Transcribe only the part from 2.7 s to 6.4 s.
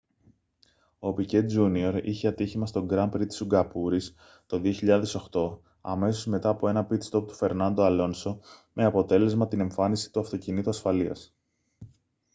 γκραν πρι της σιγκαπούρης το 2008 αμέσως